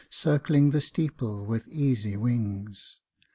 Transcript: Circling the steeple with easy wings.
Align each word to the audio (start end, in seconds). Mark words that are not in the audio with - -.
Circling 0.09 0.71
the 0.71 0.81
steeple 0.81 1.45
with 1.45 1.67
easy 1.67 2.17
wings. 2.17 3.01